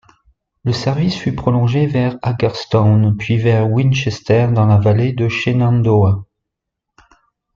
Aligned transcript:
Le 0.63 0.73
service 0.73 1.15
fut 1.15 1.35
prolongé 1.35 1.85
vers 1.85 2.17
Hagerstown, 2.23 3.15
puis 3.15 3.37
vers 3.37 3.69
Winchester 3.69 4.47
dans 4.51 4.65
la 4.65 4.77
Vallée 4.79 5.13
de 5.13 5.29
Shenandoah. 5.29 6.23